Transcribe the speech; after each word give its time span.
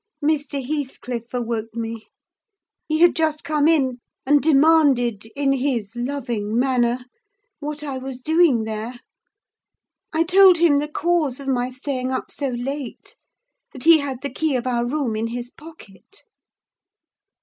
Mr. 0.25 0.65
Heathcliff 0.65 1.31
awoke 1.31 1.75
me; 1.75 2.07
he 2.87 3.01
had 3.01 3.15
just 3.15 3.43
come 3.43 3.67
in, 3.67 3.99
and 4.25 4.41
demanded, 4.41 5.27
in 5.35 5.51
his 5.51 5.95
loving 5.95 6.57
manner, 6.57 7.05
what 7.59 7.83
I 7.83 7.99
was 7.99 8.17
doing 8.17 8.63
there? 8.63 8.99
I 10.11 10.23
told 10.23 10.57
him 10.57 10.77
the 10.77 10.87
cause 10.87 11.39
of 11.39 11.47
my 11.49 11.69
staying 11.69 12.11
up 12.11 12.31
so 12.31 12.49
late—that 12.49 13.83
he 13.83 13.99
had 13.99 14.23
the 14.23 14.33
key 14.33 14.55
of 14.55 14.65
our 14.65 14.87
room 14.87 15.15
in 15.15 15.27
his 15.27 15.51
pocket. 15.51 16.23